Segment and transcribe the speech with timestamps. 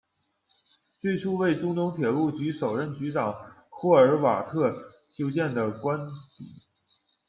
[0.99, 4.73] 最初为中东铁路局首任局长霍尔瓦特
[5.15, 6.13] 修建的官邸。